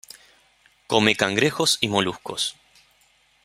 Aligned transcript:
Come 0.87 1.13
cangrejos 1.15 1.77
y 1.79 1.87
moluscos. 1.87 2.55